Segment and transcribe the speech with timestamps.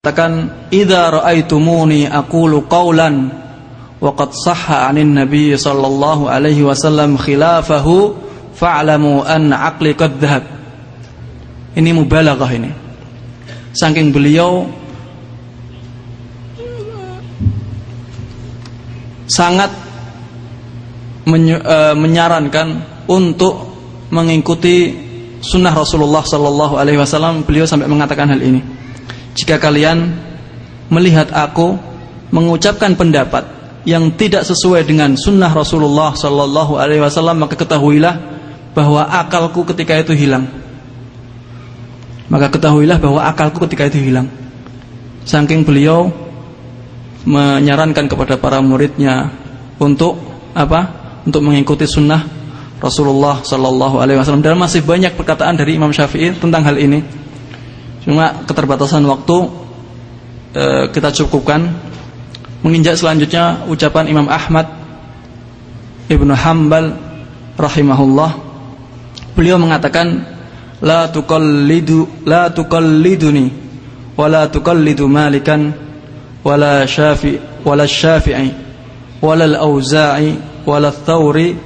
[0.00, 3.28] katakan idza raaitumuni aqulu qawlan
[4.00, 8.16] wa qad sahha 'anin nabiy sallallahu alaihi wasallam khilafahu
[8.56, 10.48] fa'lamu an 'aqli qad dhahab.
[11.76, 12.72] Ini mubalaghah ini.
[13.76, 14.72] Saking beliau
[19.28, 19.68] sangat
[21.28, 22.68] e, menyarankan
[23.04, 23.68] untuk
[24.08, 24.96] mengikuti
[25.44, 27.44] sunnah Rasulullah sallallahu alaihi wasallam.
[27.44, 28.79] Beliau sampai mengatakan hal ini
[29.34, 30.16] jika kalian
[30.90, 31.78] melihat aku
[32.34, 33.46] mengucapkan pendapat
[33.88, 38.18] yang tidak sesuai dengan sunnah Rasulullah Sallallahu Alaihi Wasallam maka ketahuilah
[38.76, 40.46] bahwa akalku ketika itu hilang.
[42.30, 44.30] Maka ketahuilah bahwa akalku ketika itu hilang.
[45.26, 46.10] Saking beliau
[47.26, 49.34] menyarankan kepada para muridnya
[49.82, 50.16] untuk
[50.54, 51.00] apa?
[51.26, 52.22] Untuk mengikuti sunnah
[52.80, 54.46] Rasulullah Sallallahu Alaihi Wasallam.
[54.46, 57.02] Dan masih banyak perkataan dari Imam Syafi'i tentang hal ini.
[58.04, 59.36] Cuma keterbatasan waktu
[60.56, 61.88] e, kita cukupkan.
[62.60, 64.68] Menginjak selanjutnya ucapan Imam Ahmad
[66.12, 66.92] Ibnu Hambal
[67.56, 68.30] rahimahullah.
[69.32, 70.26] Beliau mengatakan
[70.84, 73.46] la tuqallidu la tuqalliduni
[74.16, 75.72] wa la tuqallidu Malikan
[76.44, 78.52] wala Syafi wala Syafi'i
[79.24, 81.56] wala al-Auza'i wala Thawri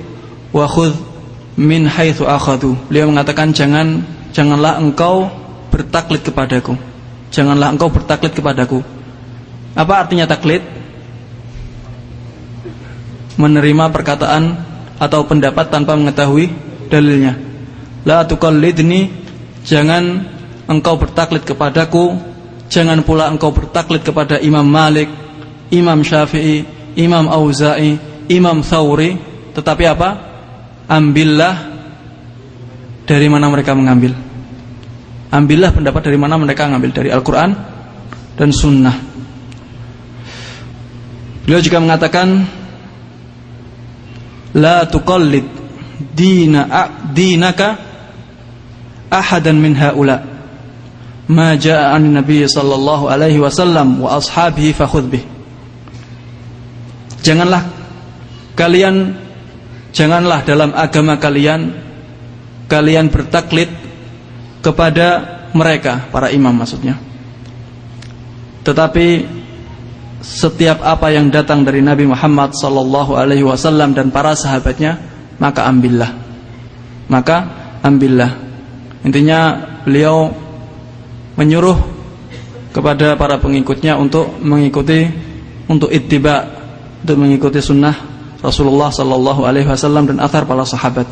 [0.55, 0.95] wa khudh
[1.59, 2.75] min haitsu akhadhu.
[2.91, 4.03] Beliau mengatakan jangan
[4.35, 5.31] janganlah engkau
[5.75, 6.79] bertaklid kepadaku.
[7.35, 8.79] Janganlah engkau bertaklid kepadaku.
[9.75, 10.63] Apa artinya taklid?
[13.35, 14.55] Menerima perkataan
[15.03, 16.55] atau pendapat tanpa mengetahui
[16.87, 17.35] dalilnya.
[18.07, 19.11] La tuqallidni,
[19.67, 20.23] jangan
[20.71, 22.15] engkau bertaklid kepadaku,
[22.71, 25.11] jangan pula engkau bertaklid kepada Imam Malik,
[25.75, 26.63] Imam Syafi'i,
[26.95, 27.99] Imam Auza'i,
[28.31, 29.19] Imam Thawri,
[29.51, 30.11] tetapi apa?
[30.87, 31.75] Ambillah
[33.03, 34.34] dari mana mereka mengambil.
[35.35, 37.51] Ambillah pendapat dari mana mereka ngambil dari Al-Quran
[38.39, 38.95] dan Sunnah.
[41.43, 42.47] Beliau juga mengatakan,
[44.55, 45.43] La tuqallid
[46.15, 47.75] dina dinaka
[49.11, 50.23] ahadan min haula
[51.31, 55.25] ma jaa an nabi sallallahu alaihi wasallam wa ashabihi fakhudh bih
[57.25, 57.65] janganlah
[58.59, 59.17] kalian
[59.95, 61.73] janganlah dalam agama kalian
[62.69, 63.71] kalian bertaklid
[64.65, 65.09] kepada
[65.53, 66.97] mereka para imam maksudnya.
[68.65, 69.07] Tetapi
[70.25, 74.97] setiap apa yang datang dari Nabi Muhammad sallallahu alaihi wasallam dan para sahabatnya
[75.37, 76.11] maka ambillah.
[77.13, 77.37] Maka
[77.85, 78.33] ambillah.
[79.05, 80.33] Intinya beliau
[81.37, 81.77] menyuruh
[82.73, 85.05] kepada para pengikutnya untuk mengikuti
[85.69, 86.49] untuk ittiba
[87.05, 87.93] untuk mengikuti sunnah
[88.41, 91.05] Rasulullah sallallahu alaihi wasallam dan athar para sahabat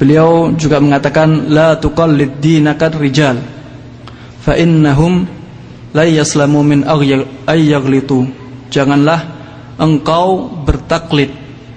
[0.00, 3.36] Beliau juga mengatakan la tuqallid dinakar rijal
[4.40, 5.28] fa innahum
[5.92, 6.88] la yaslamu min
[7.44, 8.24] ayyaghlitu.
[8.72, 9.20] Janganlah
[9.76, 11.28] engkau bertaklid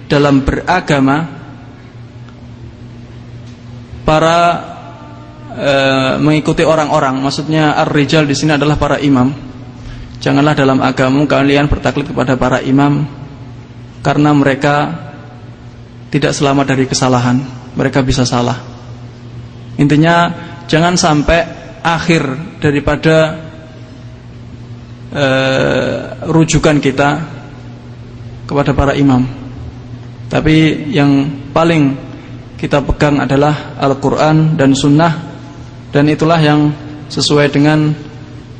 [0.07, 1.27] dalam beragama
[4.07, 4.39] para
[5.51, 5.71] e,
[6.23, 7.19] mengikuti orang-orang.
[7.19, 9.35] Maksudnya ar-rijal di sini adalah para imam.
[10.23, 13.03] Janganlah dalam agama kalian bertaklid kepada para imam
[13.99, 14.95] karena mereka
[16.07, 18.57] tidak selamat dari kesalahan mereka bisa salah.
[19.77, 20.29] Intinya
[20.69, 21.39] jangan sampai
[21.81, 22.23] akhir
[22.61, 23.37] daripada
[25.11, 25.97] uh,
[26.29, 27.09] rujukan kita
[28.45, 29.25] kepada para imam.
[30.29, 31.93] Tapi yang paling
[32.57, 35.13] kita pegang adalah Al-Quran dan Sunnah
[35.91, 36.71] dan itulah yang
[37.11, 37.93] sesuai dengan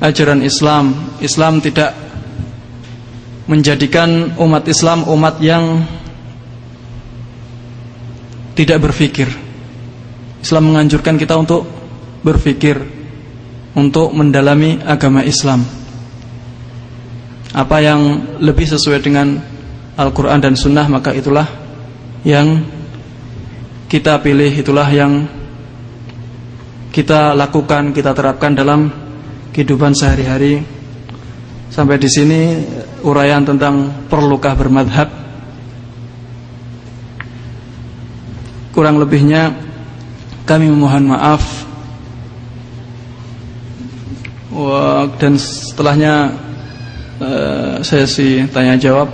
[0.03, 1.17] ajaran Islam.
[1.23, 1.95] Islam tidak
[3.47, 5.83] menjadikan umat Islam umat yang
[8.53, 9.29] tidak berpikir.
[10.43, 11.65] Islam menganjurkan kita untuk
[12.21, 12.77] berpikir,
[13.73, 15.63] untuk mendalami agama Islam.
[17.53, 18.01] Apa yang
[18.41, 19.37] lebih sesuai dengan
[19.93, 21.45] Al-Quran dan Sunnah maka itulah
[22.25, 22.65] yang
[23.85, 25.29] kita pilih, itulah yang
[26.89, 28.89] kita lakukan, kita terapkan dalam
[29.53, 30.65] kehidupan sehari-hari.
[31.69, 32.41] Sampai di sini
[33.01, 35.09] uraian tentang perlukah bermadhab
[38.73, 39.53] Kurang lebihnya
[40.49, 41.63] kami memohon maaf
[45.17, 46.33] dan setelahnya
[47.21, 49.09] uh, sesi tanya jawab.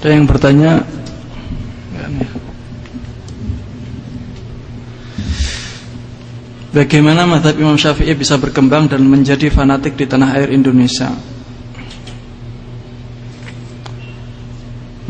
[0.00, 0.80] Ada yang bertanya?
[6.70, 11.10] Bagaimana madhab Imam Syafi'i bisa berkembang dan menjadi fanatik di tanah air Indonesia?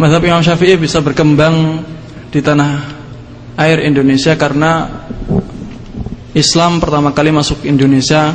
[0.01, 1.85] Mazhab Imam Syafi'i bisa berkembang
[2.33, 2.89] di tanah
[3.61, 4.89] air Indonesia karena
[6.33, 8.33] Islam pertama kali masuk Indonesia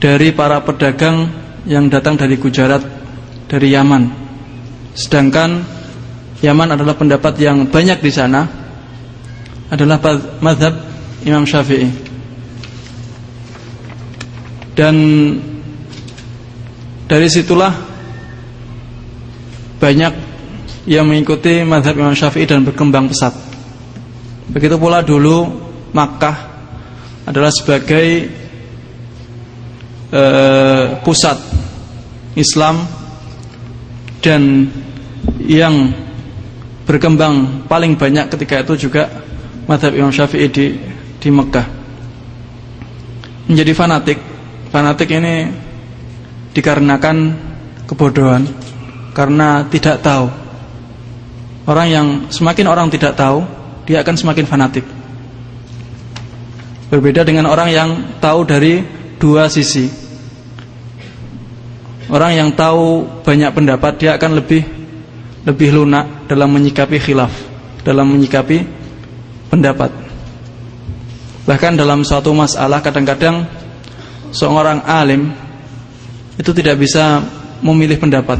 [0.00, 1.28] dari para pedagang
[1.68, 2.80] yang datang dari Gujarat,
[3.52, 4.02] dari Yaman.
[4.96, 5.60] Sedangkan
[6.40, 8.48] Yaman adalah pendapat yang banyak di sana
[9.68, 10.00] adalah
[10.40, 10.72] mazhab
[11.28, 11.92] Imam Syafi'i.
[14.72, 14.96] Dan
[17.12, 17.93] dari situlah
[19.78, 20.14] banyak
[20.84, 23.32] yang mengikuti mazhab Imam Syafi'i dan berkembang pesat.
[24.52, 25.48] Begitu pula dulu
[25.94, 26.36] Makkah
[27.24, 28.28] adalah sebagai
[30.12, 31.38] uh, pusat
[32.36, 32.84] Islam
[34.20, 34.68] dan
[35.40, 35.92] yang
[36.84, 39.08] berkembang paling banyak ketika itu juga
[39.64, 40.66] madhab Imam Syafi'i di
[41.16, 41.66] di Mekah
[43.48, 44.18] menjadi fanatik.
[44.68, 45.48] Fanatik ini
[46.52, 47.16] dikarenakan
[47.86, 48.42] kebodohan
[49.14, 50.26] karena tidak tahu
[51.70, 53.46] orang yang semakin orang tidak tahu
[53.86, 54.84] dia akan semakin fanatik
[56.94, 57.90] Berbeda dengan orang yang
[58.22, 58.78] tahu dari
[59.18, 59.90] dua sisi.
[62.06, 64.62] Orang yang tahu banyak pendapat dia akan lebih
[65.42, 67.34] lebih lunak dalam menyikapi khilaf,
[67.82, 68.62] dalam menyikapi
[69.50, 69.90] pendapat.
[71.50, 73.42] Bahkan dalam suatu masalah kadang-kadang
[74.30, 75.34] seorang alim
[76.38, 77.26] itu tidak bisa
[77.58, 78.38] memilih pendapat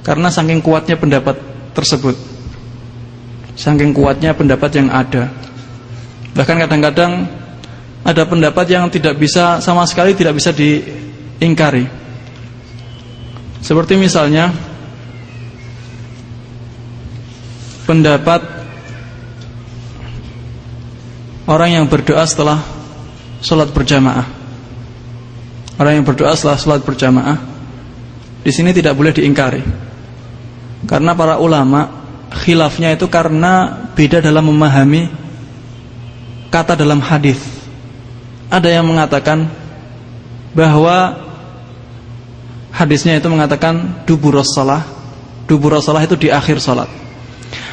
[0.00, 1.36] karena saking kuatnya pendapat
[1.76, 2.16] tersebut.
[3.56, 5.28] Saking kuatnya pendapat yang ada.
[6.32, 7.28] Bahkan kadang-kadang
[8.00, 11.84] ada pendapat yang tidak bisa sama sekali tidak bisa diingkari.
[13.60, 14.48] Seperti misalnya
[17.84, 18.40] pendapat
[21.44, 22.64] orang yang berdoa setelah
[23.44, 24.24] sholat berjamaah.
[25.76, 27.36] Orang yang berdoa setelah sholat berjamaah
[28.40, 29.89] di sini tidak boleh diingkari.
[30.88, 31.90] Karena para ulama
[32.30, 35.10] khilafnya itu karena beda dalam memahami
[36.48, 37.40] kata dalam hadis.
[38.48, 39.46] Ada yang mengatakan
[40.56, 41.20] bahwa
[42.74, 44.82] hadisnya itu mengatakan duburos salah
[45.46, 46.90] duburos salah itu di akhir salat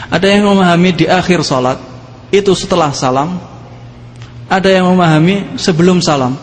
[0.08, 1.80] ada yang memahami di akhir salat
[2.32, 3.40] itu setelah salam.
[4.48, 6.40] Ada yang memahami sebelum salam.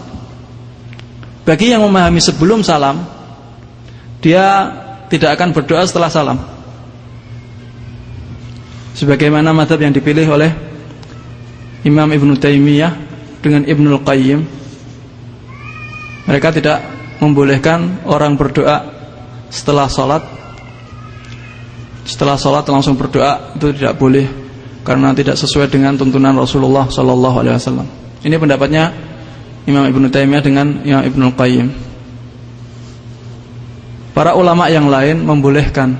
[1.49, 3.05] Bagi yang memahami sebelum salam
[4.21, 4.69] dia
[5.09, 6.41] tidak akan berdoa setelah salam
[8.95, 10.51] sebagaimana madhab yang dipilih oleh
[11.85, 12.93] Imam Ibn Taimiyah
[13.45, 14.41] dengan Ibnul Qayyim
[16.25, 16.79] mereka tidak
[17.21, 18.89] membolehkan orang berdoa
[19.53, 20.23] setelah sholat
[22.09, 24.25] setelah sholat langsung berdoa itu tidak boleh
[24.85, 27.89] karena tidak sesuai dengan tuntunan Rasulullah Sallallahu Alaihi Wasallam.
[28.21, 28.93] Ini pendapatnya
[29.65, 31.69] Imam Ibnu Taimiyah dengan Imam Ibnul Qayyim
[34.13, 35.97] para ulama yang lain membolehkan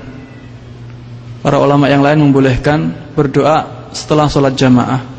[1.45, 5.15] para ulama yang lain membolehkan berdoa setelah sholat jamaah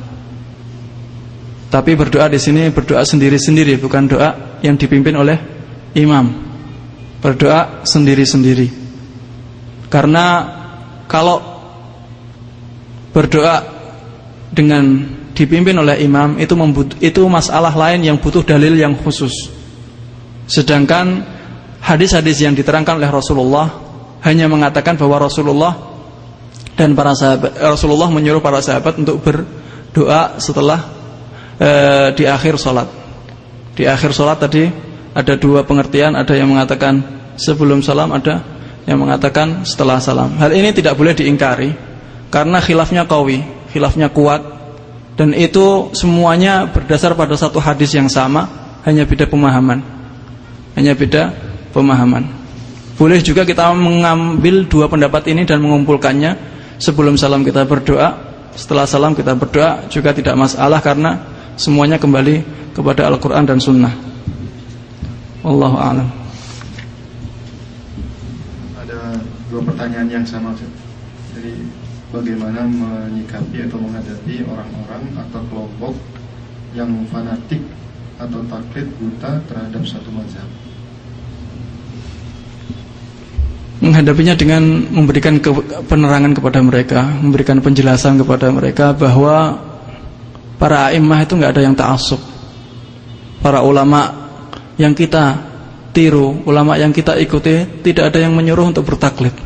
[1.66, 5.36] tapi berdoa di sini berdoa sendiri-sendiri, bukan doa yang dipimpin oleh
[5.98, 6.30] imam.
[7.18, 8.70] Berdoa sendiri-sendiri.
[9.90, 10.46] Karena
[11.10, 11.42] kalau
[13.10, 13.60] berdoa
[14.54, 15.04] dengan
[15.36, 16.54] dipimpin oleh imam itu
[17.02, 19.52] itu masalah lain yang butuh dalil yang khusus.
[20.46, 21.26] Sedangkan
[21.82, 23.66] hadis-hadis yang diterangkan oleh Rasulullah
[24.22, 25.95] hanya mengatakan bahwa Rasulullah
[26.76, 30.84] dan para sahabat Rasulullah menyuruh para sahabat untuk berdoa setelah
[31.56, 31.70] e,
[32.12, 32.84] di akhir sholat.
[33.72, 34.68] Di akhir sholat tadi
[35.16, 36.12] ada dua pengertian.
[36.12, 37.00] Ada yang mengatakan
[37.40, 38.44] sebelum salam ada
[38.84, 40.36] yang mengatakan setelah salam.
[40.36, 41.72] Hal ini tidak boleh diingkari
[42.28, 43.40] karena khilafnya kawi
[43.72, 44.54] khilafnya kuat.
[45.16, 48.44] Dan itu semuanya berdasar pada satu hadis yang sama
[48.84, 49.80] hanya beda pemahaman.
[50.76, 51.32] Hanya beda
[51.72, 52.28] pemahaman.
[53.00, 59.12] Boleh juga kita mengambil dua pendapat ini dan mengumpulkannya sebelum salam kita berdoa setelah salam
[59.12, 61.20] kita berdoa juga tidak masalah karena
[61.60, 62.40] semuanya kembali
[62.72, 63.92] kepada Al-Quran dan Sunnah.
[65.44, 66.08] Wallahu a'lam.
[68.80, 69.20] Ada
[69.52, 70.56] dua pertanyaan yang sama,
[71.36, 71.52] Jadi
[72.08, 75.94] bagaimana menyikapi atau menghadapi orang-orang atau kelompok
[76.72, 77.60] yang fanatik
[78.16, 80.48] atau taklid buta terhadap satu mazhab?
[83.86, 85.54] Menghadapinya dengan memberikan ke,
[85.86, 89.66] penerangan kepada mereka, memberikan penjelasan kepada mereka bahwa
[90.56, 92.20] Para imam itu nggak ada yang ta'assub.
[93.44, 94.08] Para ulama
[94.80, 95.36] yang kita
[95.92, 99.36] tiru, ulama yang kita ikuti tidak ada yang menyuruh untuk bertaklid.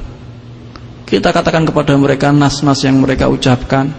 [1.10, 3.90] Kita katakan kepada mereka nas-nas yang mereka ucapkan.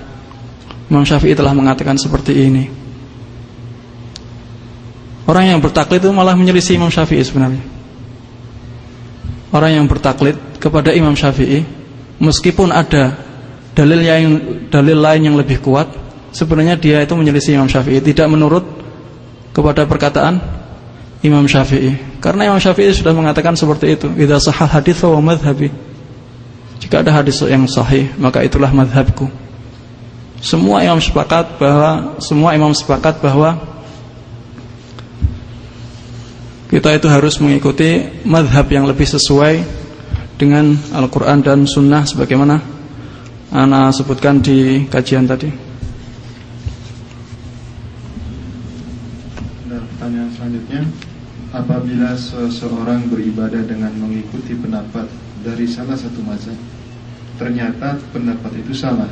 [0.87, 2.63] Imam Syafi'i telah mengatakan seperti ini.
[5.27, 7.63] Orang yang bertaklid itu malah menyelisih Imam Syafi'i sebenarnya.
[9.51, 11.67] Orang yang bertaklid kepada Imam Syafi'i
[12.23, 13.19] meskipun ada
[13.75, 14.21] dalil yang
[14.71, 15.91] dalil lain yang lebih kuat,
[16.31, 18.63] sebenarnya dia itu menyelisih Imam Syafi'i, tidak menurut
[19.51, 20.39] kepada perkataan
[21.19, 22.19] Imam Syafi'i.
[22.23, 25.91] Karena Imam Syafi'i sudah mengatakan seperti itu, "Idza sahal hadits fa madhhabi."
[26.81, 29.29] Jika ada hadis yang sahih, maka itulah madhabku.
[30.41, 33.53] Semua imam sepakat bahwa semua imam sepakat bahwa
[36.71, 39.59] kita itu harus mengikuti madhab yang lebih sesuai
[40.39, 42.63] dengan Al-Quran dan Sunnah sebagaimana
[43.51, 45.51] Ana sebutkan di kajian tadi.
[49.67, 50.81] Dan pertanyaan selanjutnya,
[51.51, 55.11] apabila seseorang beribadah dengan mengikuti pendapat
[55.43, 56.55] dari salah satu mazhab,
[57.35, 59.11] ternyata pendapat itu salah,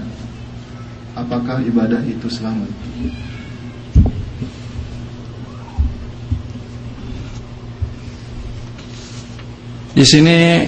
[1.19, 2.71] apakah ibadah itu selamat?
[9.93, 10.67] Di sini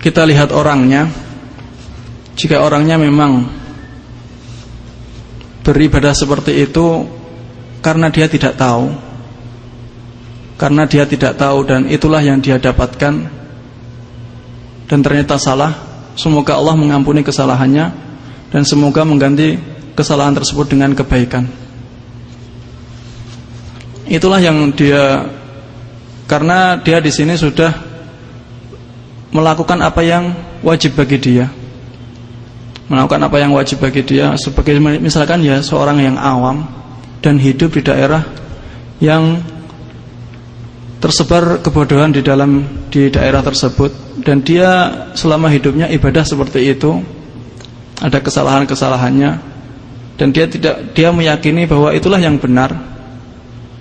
[0.00, 1.06] kita lihat orangnya.
[2.38, 3.44] Jika orangnya memang
[5.60, 7.04] beribadah seperti itu
[7.84, 8.88] karena dia tidak tahu,
[10.56, 13.40] karena dia tidak tahu dan itulah yang dia dapatkan
[14.90, 15.70] dan ternyata salah,
[16.18, 17.94] semoga Allah mengampuni kesalahannya
[18.50, 19.54] dan semoga mengganti
[19.94, 21.46] kesalahan tersebut dengan kebaikan.
[24.10, 25.22] Itulah yang dia
[26.30, 27.74] karena dia di sini sudah
[29.34, 30.30] melakukan apa yang
[30.62, 31.50] wajib bagi dia.
[32.86, 34.38] Melakukan apa yang wajib bagi dia.
[34.38, 36.70] Sebagai misalkan ya seorang yang awam
[37.18, 38.22] dan hidup di daerah
[39.02, 39.42] yang
[41.02, 42.62] tersebar kebodohan di dalam
[42.94, 44.22] di daerah tersebut.
[44.22, 44.70] Dan dia
[45.18, 47.02] selama hidupnya ibadah seperti itu.
[47.98, 49.50] Ada kesalahan-kesalahannya.
[50.14, 52.70] Dan dia tidak dia meyakini bahwa itulah yang benar.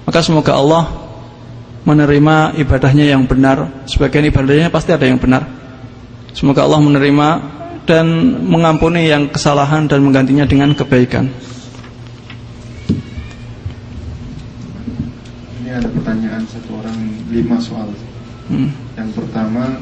[0.09, 0.98] Maka semoga Allah
[1.89, 3.85] menerima ibadahnya yang benar.
[3.89, 5.49] Sebagian ibadahnya pasti ada yang benar.
[6.37, 7.29] Semoga Allah menerima
[7.89, 8.05] dan
[8.45, 11.25] mengampuni yang kesalahan dan menggantinya dengan kebaikan.
[15.65, 16.97] Ini ada pertanyaan satu orang
[17.33, 17.89] lima soal.
[18.49, 18.69] Hmm.
[18.97, 19.77] Yang pertama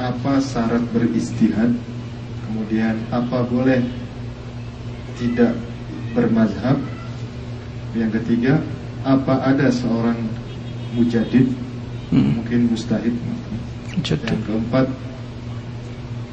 [0.00, 1.70] Apa syarat beristihad?
[2.48, 3.86] Kemudian apa boleh
[5.14, 5.54] tidak
[6.16, 6.74] bermazhab?
[7.94, 8.58] Yang ketiga
[9.06, 10.41] Apa ada seorang
[10.92, 11.48] mujadid
[12.12, 12.40] hmm.
[12.40, 13.14] mungkin mustahid.
[13.92, 14.24] Mujadid.
[14.28, 14.86] yang keempat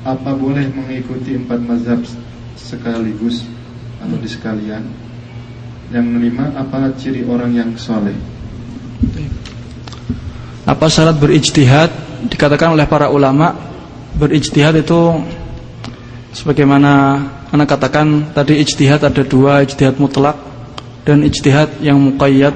[0.08, 2.00] apa boleh mengikuti empat mazhab
[2.56, 3.44] sekaligus
[4.00, 4.84] atau di sekalian
[5.92, 8.16] yang kelima apa ciri orang yang soleh?
[10.70, 11.89] Apa syarat berijtihad?
[12.30, 13.56] Dikatakan oleh para ulama
[14.16, 15.18] berijtihad itu
[16.36, 20.38] sebagaimana anak katakan tadi ijtihad ada dua ijtihad mutlak
[21.08, 22.54] dan ijtihad yang muqayyad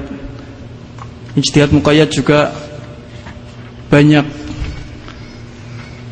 [1.34, 2.54] Ijtihad muqayyad juga
[3.90, 4.26] banyak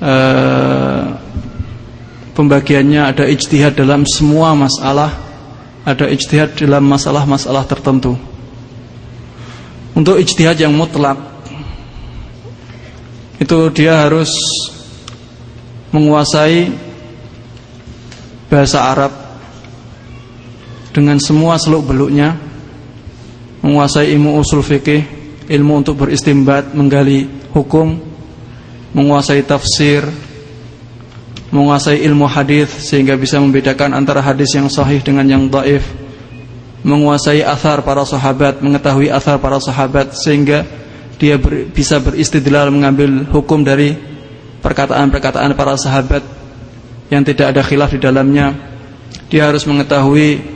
[0.03, 1.15] uh,
[2.35, 5.15] pembagiannya ada ijtihad dalam semua masalah,
[5.87, 8.19] ada ijtihad dalam masalah-masalah tertentu.
[9.93, 11.21] Untuk ijtihad yang mutlak
[13.39, 14.33] itu dia harus
[15.93, 16.73] menguasai
[18.49, 19.13] bahasa Arab
[20.93, 22.52] dengan semua seluk-beluknya
[23.63, 25.07] menguasai ilmu usul fikih,
[25.47, 27.97] ilmu untuk beristimbat, menggali hukum,
[28.93, 30.05] menguasai tafsir,
[31.55, 35.87] menguasai ilmu hadis sehingga bisa membedakan antara hadis yang sahih dengan yang dhaif,
[36.83, 40.67] menguasai athar para sahabat, mengetahui athar para sahabat sehingga
[41.23, 43.95] dia ber, bisa beristidlal mengambil hukum dari
[44.59, 46.27] perkataan-perkataan para sahabat
[47.15, 48.59] yang tidak ada khilaf di dalamnya.
[49.31, 50.52] Dia harus mengetahui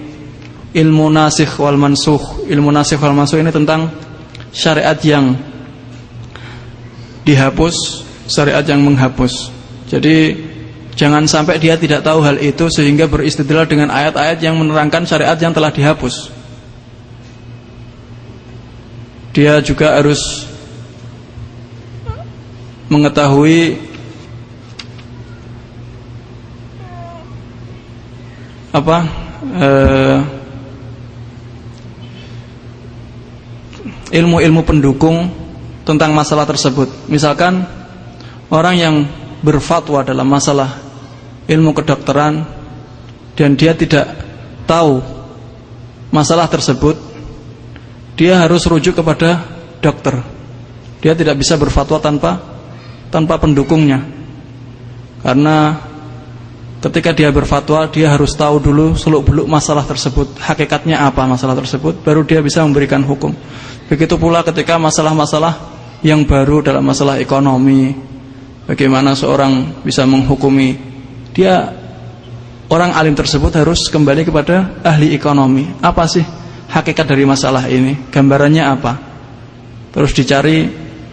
[0.75, 2.49] ilmu nasikh wal mansuh.
[2.49, 3.93] Ilmu nasikh wal mansuh ini tentang
[4.51, 5.37] syariat yang
[7.27, 9.51] dihapus, syariat yang menghapus.
[9.87, 10.35] Jadi
[10.97, 15.53] jangan sampai dia tidak tahu hal itu sehingga beristidlal dengan ayat-ayat yang menerangkan syariat yang
[15.53, 16.33] telah dihapus.
[19.37, 20.49] Dia juga harus
[22.89, 23.77] mengetahui
[28.73, 28.97] apa
[29.57, 30.19] eh,
[34.17, 35.29] ilmu-ilmu pendukung
[35.85, 36.89] tentang masalah tersebut.
[37.13, 37.69] Misalkan
[38.49, 38.95] orang yang
[39.45, 40.81] berfatwa dalam masalah
[41.47, 42.43] ilmu kedokteran
[43.37, 44.09] dan dia tidak
[44.65, 45.05] tahu
[46.09, 46.97] masalah tersebut,
[48.17, 49.45] dia harus rujuk kepada
[49.85, 50.25] dokter.
[51.05, 52.41] Dia tidak bisa berfatwa tanpa
[53.13, 54.03] tanpa pendukungnya.
[55.21, 55.86] Karena
[56.83, 62.27] ketika dia berfatwa, dia harus tahu dulu seluk-beluk masalah tersebut, hakikatnya apa masalah tersebut, baru
[62.27, 63.33] dia bisa memberikan hukum.
[63.87, 65.57] Begitu pula ketika masalah-masalah
[66.03, 67.95] yang baru dalam masalah ekonomi,
[68.67, 70.75] Bagaimana seorang bisa menghukumi
[71.31, 71.71] dia
[72.67, 75.71] orang alim tersebut harus kembali kepada ahli ekonomi.
[75.79, 76.27] Apa sih
[76.67, 78.11] hakikat dari masalah ini?
[78.11, 78.93] Gambarannya apa?
[79.95, 80.67] Terus dicari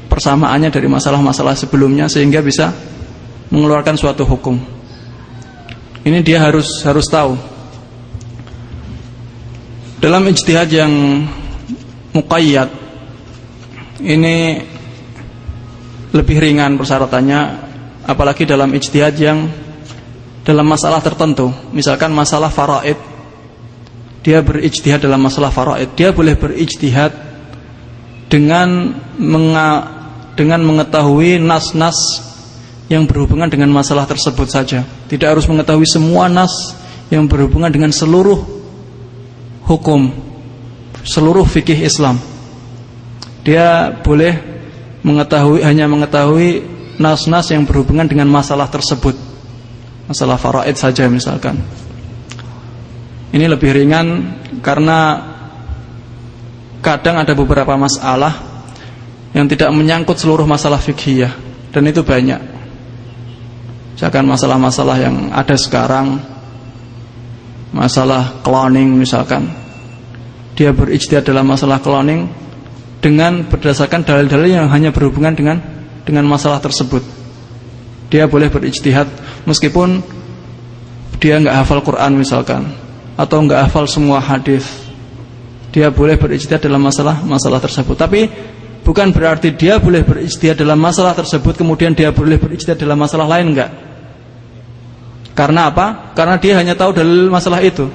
[0.09, 2.73] persamaannya dari masalah-masalah sebelumnya sehingga bisa
[3.53, 4.57] mengeluarkan suatu hukum.
[6.03, 7.39] Ini dia harus harus tahu.
[10.03, 10.91] Dalam ijtihad yang
[12.11, 12.69] muqayyad
[14.03, 14.59] ini
[16.13, 17.39] lebih ringan persyaratannya
[18.05, 19.47] apalagi dalam ijtihad yang
[20.43, 22.99] dalam masalah tertentu misalkan masalah faraid
[24.21, 27.11] dia berijtihad dalam masalah faraid dia boleh berijtihad
[28.27, 29.69] dengan menga,
[30.35, 31.97] dengan mengetahui nas-nas
[32.93, 36.77] yang berhubungan dengan masalah tersebut saja tidak harus mengetahui semua nas
[37.09, 38.37] yang berhubungan dengan seluruh
[39.65, 40.13] hukum
[41.01, 42.21] seluruh fikih Islam
[43.43, 44.39] dia boleh
[45.03, 46.63] mengetahui hanya mengetahui
[46.97, 49.13] nas-nas yang berhubungan dengan masalah tersebut.
[50.07, 51.59] Masalah faraid saja misalkan.
[53.33, 54.07] Ini lebih ringan
[54.63, 55.19] karena
[56.79, 58.31] kadang ada beberapa masalah
[59.33, 61.27] yang tidak menyangkut seluruh masalah fikih
[61.73, 62.52] dan itu banyak.
[64.03, 66.19] Misalkan masalah-masalah yang ada sekarang
[67.71, 69.47] masalah cloning misalkan.
[70.59, 72.27] Dia berijtihad dalam masalah cloning
[72.99, 75.63] dengan berdasarkan dalil-dalil yang hanya berhubungan dengan
[76.03, 76.99] dengan masalah tersebut.
[78.11, 79.07] Dia boleh berijtihad
[79.47, 80.03] meskipun
[81.23, 82.75] dia nggak hafal Quran misalkan
[83.15, 84.67] atau nggak hafal semua hadis.
[85.71, 87.95] Dia boleh berijtihad dalam masalah masalah tersebut.
[87.95, 88.27] Tapi
[88.83, 93.55] bukan berarti dia boleh berijtihad dalam masalah tersebut kemudian dia boleh berijtihad dalam masalah lain
[93.55, 93.92] enggak.
[95.33, 96.13] Karena apa?
[96.13, 97.89] Karena dia hanya tahu dalil masalah itu.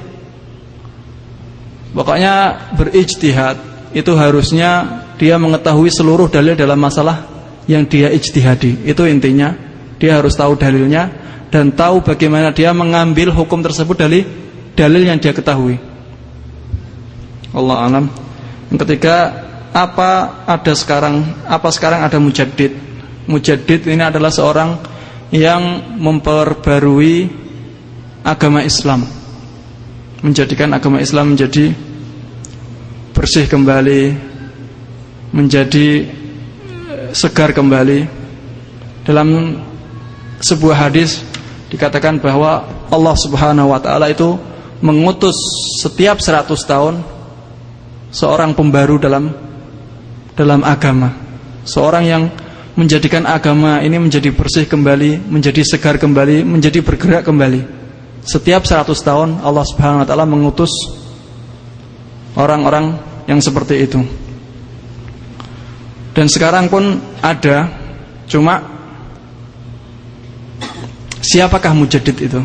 [1.94, 3.56] Pokoknya berijtihad
[3.96, 7.26] itu harusnya dia mengetahui seluruh dalil dalam masalah
[7.70, 8.86] yang dia ijtihadi.
[8.86, 9.54] Itu intinya.
[9.98, 11.10] Dia harus tahu dalilnya
[11.50, 14.22] dan tahu bagaimana dia mengambil hukum tersebut dari
[14.78, 15.74] dalil yang dia ketahui.
[17.50, 18.04] Allah alam.
[18.70, 19.16] Yang ketiga,
[19.74, 21.24] apa ada sekarang?
[21.48, 22.78] Apa sekarang ada mujaddid?
[23.26, 24.78] Mujaddid ini adalah seorang
[25.34, 27.28] yang memperbarui
[28.24, 29.04] agama Islam.
[30.24, 31.70] Menjadikan agama Islam menjadi
[33.18, 34.14] bersih kembali
[35.34, 38.06] menjadi eh, segar kembali
[39.02, 39.58] dalam
[40.38, 41.20] sebuah hadis
[41.68, 44.38] dikatakan bahwa Allah Subhanahu wa taala itu
[44.80, 45.34] mengutus
[45.82, 46.94] setiap 100 tahun
[48.14, 49.34] seorang pembaru dalam
[50.38, 51.10] dalam agama
[51.66, 52.24] seorang yang
[52.78, 57.66] menjadikan agama ini menjadi bersih kembali menjadi segar kembali menjadi bergerak kembali
[58.22, 60.70] setiap 100 tahun Allah Subhanahu wa taala mengutus
[62.38, 62.94] orang-orang
[63.26, 64.00] yang seperti itu.
[66.14, 67.70] Dan sekarang pun ada,
[68.26, 68.62] cuma
[71.22, 72.40] siapakah mujadid itu?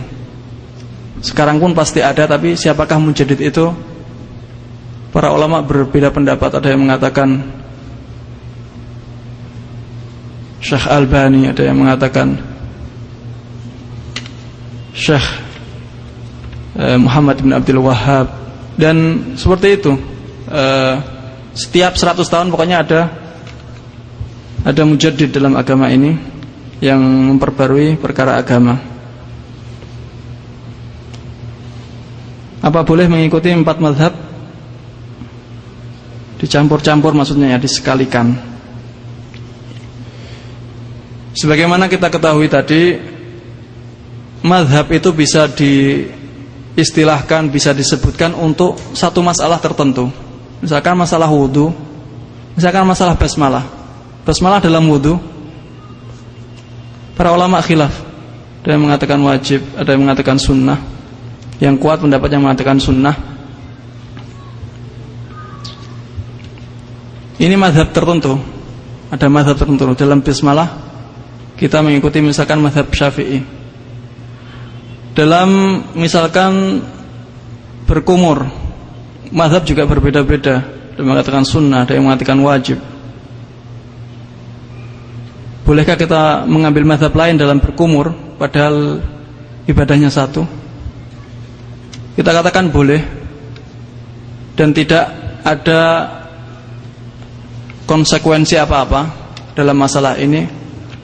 [1.24, 3.72] Sekarang pun pasti ada, tapi siapakah mujadid itu?
[5.10, 6.58] Para ulama berbeda pendapat.
[6.58, 7.63] Ada yang mengatakan
[10.64, 12.40] Syekh Albani, ada yang mengatakan
[14.96, 15.26] Syekh
[16.80, 18.32] eh, Muhammad bin Abdul Wahab
[18.80, 18.96] dan
[19.38, 19.94] seperti itu
[20.50, 20.96] uh,
[21.54, 23.02] setiap 100 tahun pokoknya ada
[24.66, 26.16] ada mujaddid dalam agama ini
[26.82, 28.80] yang memperbarui perkara agama.
[32.64, 34.16] Apa boleh mengikuti empat madhab?
[36.40, 38.53] Dicampur-campur maksudnya ya, disekalikan.
[41.34, 42.94] Sebagaimana kita ketahui tadi,
[44.46, 50.14] madhab itu bisa diistilahkan, bisa disebutkan untuk satu masalah tertentu.
[50.64, 51.76] Misalkan masalah wudhu
[52.54, 53.66] Misalkan masalah basmalah.
[54.24, 55.18] Basmalah dalam wudhu
[57.18, 57.92] Para ulama khilaf.
[58.64, 60.80] Ada yang mengatakan wajib Ada yang mengatakan sunnah.
[61.58, 63.18] Yang kuat pendapat yang mengatakan sunnah.
[67.42, 68.38] Ini madhab tertentu.
[69.10, 69.90] Ada madhab tertentu.
[69.98, 70.93] Dalam basmalah
[71.64, 73.40] Kita mengikuti misalkan madhab syafi'i.
[75.16, 76.84] Dalam misalkan
[77.88, 78.44] Berkumur
[79.32, 80.60] Mazhab juga berbeda-beda.
[80.94, 82.78] Ada yang mengatakan sunnah, ada yang mengatakan wajib.
[85.64, 89.00] Bolehkah kita mengambil mazhab lain dalam berkumur Padahal
[89.64, 90.44] ibadahnya satu?
[92.20, 93.00] Kita katakan boleh
[94.60, 95.08] Dan tidak
[95.48, 96.12] ada
[97.88, 99.08] konsekuensi apa-apa
[99.56, 100.63] Dalam masalah ini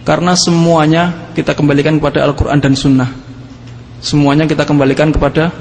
[0.10, 3.30] Karena semuanya kita kembalikan kepada Al-Quran dan Sunnah
[4.00, 5.52] Semuanya kita kembalikan kepada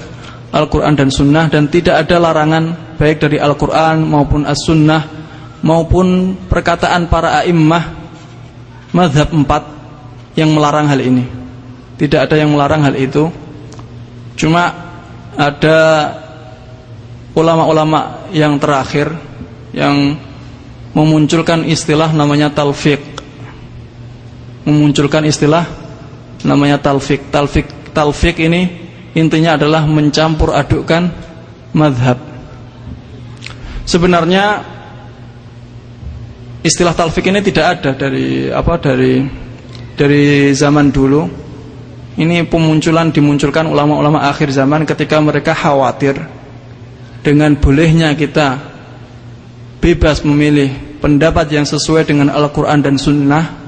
[0.55, 5.03] Al-Quran dan Sunnah dan tidak ada larangan baik dari Al-Quran maupun As-Sunnah
[5.61, 7.99] maupun perkataan para a'immah
[8.95, 9.67] madhab empat
[10.39, 11.27] yang melarang hal ini.
[11.99, 13.27] Tidak ada yang melarang hal itu.
[14.39, 14.71] Cuma
[15.35, 15.79] ada
[17.35, 19.11] ulama-ulama yang terakhir
[19.75, 20.15] yang
[20.95, 23.18] memunculkan istilah namanya talfiq.
[24.69, 25.65] Memunculkan istilah
[26.45, 27.33] namanya talfiq.
[27.33, 28.69] Talfiq talfiq ini
[29.17, 31.09] intinya adalah mencampur adukkan
[31.73, 32.21] madhab.
[33.89, 34.61] Sebenarnya
[36.61, 39.25] istilah talfiq ini tidak ada dari apa dari
[39.97, 41.49] dari zaman dulu.
[42.19, 46.19] Ini pemunculan dimunculkan ulama-ulama akhir zaman ketika mereka khawatir
[47.23, 48.59] dengan bolehnya kita
[49.79, 53.68] bebas memilih pendapat yang sesuai dengan Al-Quran dan Sunnah.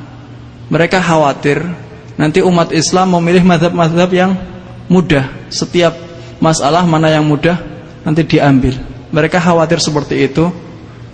[0.71, 1.67] Mereka khawatir
[2.15, 4.39] nanti umat Islam memilih madhab-madhab yang
[4.87, 5.27] mudah.
[5.51, 5.99] Setiap
[6.39, 7.59] masalah mana yang mudah
[8.07, 8.79] nanti diambil.
[9.11, 10.47] Mereka khawatir seperti itu.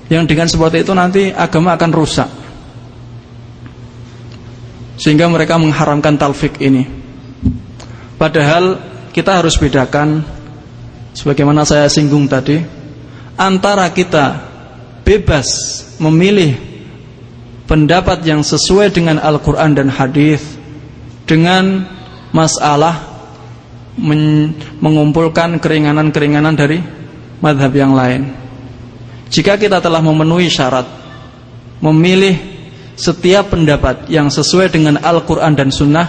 [0.07, 2.31] Yang dengan seperti itu nanti agama akan rusak.
[5.03, 6.87] Sehingga mereka mengharamkan talfik ini.
[8.15, 8.79] Padahal
[9.11, 10.23] kita harus bedakan
[11.17, 12.61] sebagaimana saya singgung tadi
[13.37, 14.41] antara kita
[15.05, 15.49] bebas
[15.97, 16.76] memilih
[17.67, 20.43] pendapat yang sesuai dengan Al-Qur'an dan hadis
[21.27, 21.87] dengan
[22.31, 23.19] masalah
[23.99, 26.79] men mengumpulkan keringanan-keringanan dari
[27.43, 28.33] madhab yang lain.
[29.27, 30.87] Jika kita telah memenuhi syarat
[31.83, 32.39] memilih
[32.97, 36.09] setiap pendapat yang sesuai dengan Al-Quran dan Sunnah,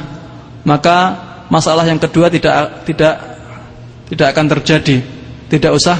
[0.63, 0.98] maka
[1.52, 3.15] masalah yang kedua tidak tidak
[4.08, 4.98] tidak akan terjadi,
[5.52, 5.98] tidak usah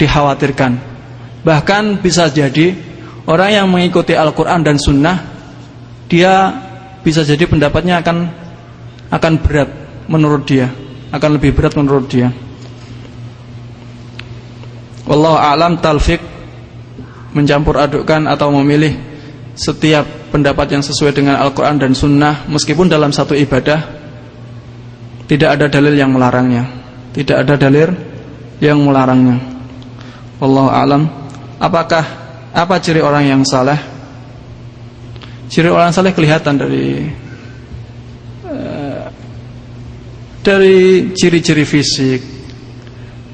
[0.00, 0.72] dikhawatirkan.
[1.44, 2.74] Bahkan bisa jadi
[3.28, 5.16] orang yang mengikuti Al-Quran dan Sunnah,
[6.08, 6.52] dia
[7.04, 8.16] bisa jadi pendapatnya akan
[9.12, 9.68] akan berat
[10.08, 10.72] menurut dia,
[11.12, 12.32] akan lebih berat menurut dia.
[15.04, 16.20] Wallahu a'lam talfik
[17.36, 18.96] mencampur adukkan atau memilih
[19.54, 24.02] setiap pendapat yang sesuai dengan Al-Quran dan Sunnah meskipun dalam satu ibadah
[25.24, 26.64] tidak ada dalil yang melarangnya.
[27.14, 27.94] Tidak ada dalil
[28.58, 29.38] yang melarangnya.
[30.42, 31.02] Wallahu alam.
[31.62, 32.23] Apakah
[32.54, 33.76] apa ciri orang yang saleh
[35.50, 36.86] ciri orang saleh kelihatan dari
[38.46, 39.04] uh,
[40.40, 42.20] dari ciri-ciri fisik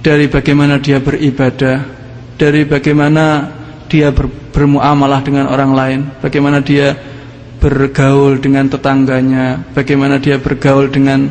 [0.01, 2.01] dari bagaimana dia beribadah
[2.41, 3.53] dari bagaimana
[3.93, 6.97] dia ber, bermuamalah dengan orang lain, bagaimana dia
[7.61, 11.29] bergaul dengan tetangganya, bagaimana dia bergaul dengan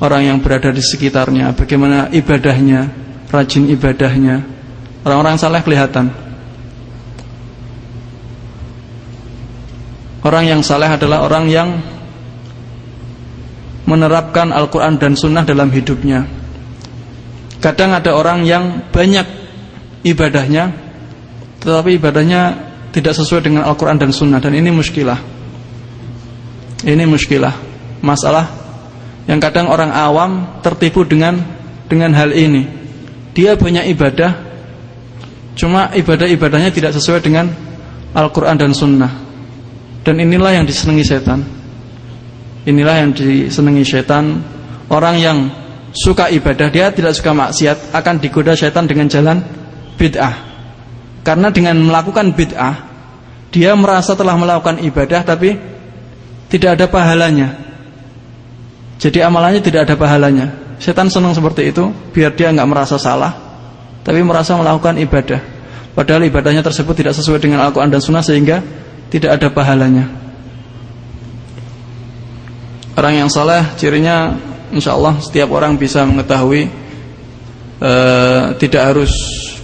[0.00, 2.88] orang yang berada di sekitarnya, bagaimana ibadahnya,
[3.28, 4.40] rajin ibadahnya.
[5.04, 6.27] Orang-orang saleh kelihatan.
[10.28, 11.80] Orang yang saleh adalah orang yang
[13.88, 16.28] menerapkan Al-Quran dan Sunnah dalam hidupnya.
[17.64, 19.24] Kadang ada orang yang banyak
[20.04, 20.68] ibadahnya
[21.64, 22.60] tetapi ibadahnya
[22.92, 24.36] tidak sesuai dengan Al-Quran dan Sunnah.
[24.36, 25.16] Dan ini muskilah.
[26.84, 27.56] Ini muskilah.
[28.04, 28.52] Masalah
[29.24, 31.40] yang kadang orang awam tertipu dengan
[31.88, 32.68] dengan hal ini.
[33.32, 34.44] Dia banyak ibadah
[35.56, 37.48] cuma ibadah-ibadahnya tidak sesuai dengan
[38.12, 39.27] Al-Quran dan Sunnah
[40.06, 41.42] dan inilah yang disenangi setan.
[42.68, 44.44] Inilah yang disenangi setan.
[44.88, 45.52] Orang yang
[45.92, 49.40] suka ibadah dia tidak suka maksiat akan digoda setan dengan jalan
[50.00, 50.48] bid'ah.
[51.28, 52.88] Karena dengan melakukan bid'ah
[53.52, 55.56] Dia merasa telah melakukan ibadah Tapi
[56.48, 57.48] tidak ada pahalanya.
[58.96, 60.46] Jadi amalannya tidak ada pahalanya.
[60.80, 63.34] Setan senang seperti itu Biar dia nggak merasa salah
[64.00, 65.40] Tapi merasa melakukan ibadah.
[65.92, 68.64] Padahal ibadahnya tersebut tidak sesuai dengan Al-Quran dan Sunnah Sehingga
[69.08, 70.06] tidak ada pahalanya.
[72.98, 74.34] Orang yang saleh cirinya
[74.74, 76.66] Insya Allah setiap orang bisa mengetahui
[77.78, 79.14] uh, Tidak harus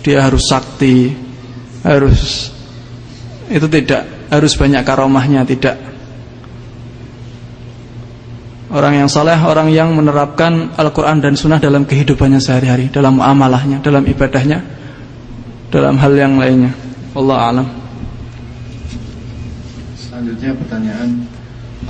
[0.06, 1.24] Dia harus sakti
[1.84, 2.48] harus
[3.52, 5.76] itu tidak harus banyak karomahnya tidak.
[8.72, 14.02] Orang yang saleh orang yang menerapkan Al-Quran dan Sunnah dalam kehidupannya sehari-hari dalam amalahnya dalam
[14.08, 14.64] ibadahnya
[15.68, 16.72] dalam hal yang lainnya.
[17.14, 17.83] Allah alam
[20.14, 21.10] selanjutnya pertanyaan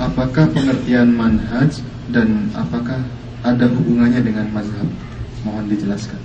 [0.01, 1.77] apakah pengertian manhaj
[2.09, 2.97] dan apakah
[3.45, 4.89] ada hubungannya dengan mazhab?
[5.45, 6.17] Mohon dijelaskan.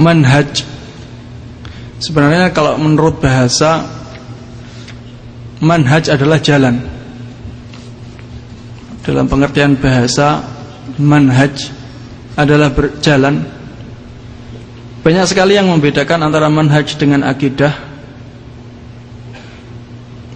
[0.00, 0.64] Manhaj.
[2.00, 3.84] Sebenarnya kalau menurut bahasa
[5.60, 6.99] manhaj adalah jalan
[9.00, 10.44] dalam pengertian bahasa
[11.00, 11.72] manhaj
[12.36, 13.44] adalah berjalan.
[15.00, 17.72] Banyak sekali yang membedakan antara manhaj dengan akidah.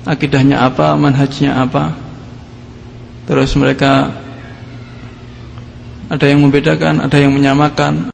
[0.05, 1.97] Akidahnya apa manhajnya apa?
[3.25, 4.13] Terus mereka
[6.09, 8.01] ada yang membedakan, ada yang menyamakan,